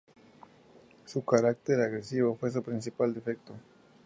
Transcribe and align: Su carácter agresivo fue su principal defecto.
Su 1.05 1.23
carácter 1.23 1.79
agresivo 1.79 2.35
fue 2.35 2.49
su 2.49 2.63
principal 2.63 3.13
defecto. 3.13 3.53